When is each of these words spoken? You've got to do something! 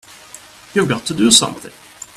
You've 0.73 0.89
got 0.89 1.05
to 1.05 1.13
do 1.13 1.29
something! 1.29 1.71